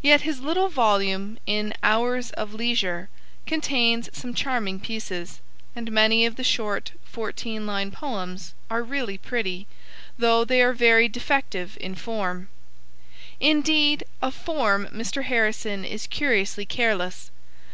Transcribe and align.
Yet 0.00 0.22
his 0.22 0.40
little 0.40 0.70
volume 0.70 1.38
In 1.44 1.74
Hours 1.82 2.30
of 2.30 2.54
Leisure 2.54 3.10
contains 3.46 4.08
some 4.10 4.32
charming 4.32 4.80
pieces, 4.80 5.40
and 5.76 5.92
many 5.92 6.24
of 6.24 6.36
the 6.36 6.44
short 6.44 6.92
fourteen 7.04 7.66
line 7.66 7.90
poems 7.90 8.54
are 8.70 8.82
really 8.82 9.18
pretty, 9.18 9.66
though 10.16 10.46
they 10.46 10.62
are 10.62 10.72
very 10.72 11.10
defective 11.10 11.76
in 11.78 11.94
form. 11.94 12.48
Indeed, 13.38 14.04
of 14.22 14.32
form 14.34 14.88
Mr. 14.94 15.24
Harrison 15.24 15.84
is 15.84 16.06
curiously 16.06 16.64
careless. 16.64 17.30